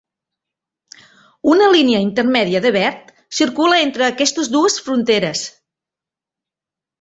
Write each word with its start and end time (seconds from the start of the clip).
Una 1.51 1.67
línia 1.75 1.99
intermèdia 2.05 2.61
de 2.63 2.71
verd 2.77 3.11
circula 3.41 3.83
entre 3.89 4.07
aquestes 4.09 4.51
dues 4.57 4.79
fronteres. 4.89 5.45